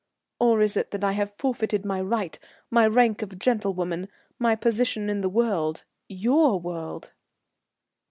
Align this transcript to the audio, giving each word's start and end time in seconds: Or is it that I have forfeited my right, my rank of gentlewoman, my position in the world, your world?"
Or 0.39 0.63
is 0.63 0.75
it 0.75 0.89
that 0.89 1.03
I 1.03 1.11
have 1.11 1.35
forfeited 1.37 1.85
my 1.85 2.01
right, 2.01 2.39
my 2.71 2.87
rank 2.87 3.21
of 3.21 3.37
gentlewoman, 3.37 4.07
my 4.39 4.55
position 4.55 5.11
in 5.11 5.21
the 5.21 5.29
world, 5.29 5.83
your 6.07 6.59
world?" 6.59 7.11